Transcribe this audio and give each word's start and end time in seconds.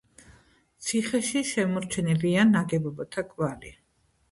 ციხეში 0.87 1.43
შემორჩენილია 1.51 2.49
ნაგებობათა 2.57 3.29
კვალი. 3.31 3.79